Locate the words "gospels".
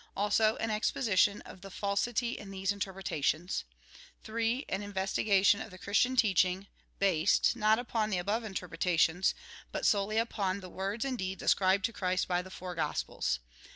12.73-13.41